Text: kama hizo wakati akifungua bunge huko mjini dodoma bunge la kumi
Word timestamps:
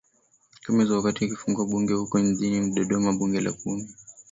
kama 0.63 0.83
hizo 0.83 0.95
wakati 0.95 1.25
akifungua 1.25 1.65
bunge 1.65 1.93
huko 1.93 2.17
mjini 2.19 2.75
dodoma 2.75 3.13
bunge 3.13 3.41
la 3.41 3.51
kumi 3.51 3.89